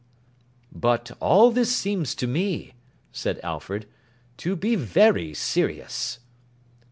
[0.71, 2.73] 'But, all this seems to me,'
[3.11, 3.85] said Alfred,
[4.37, 6.17] 'to be very serious.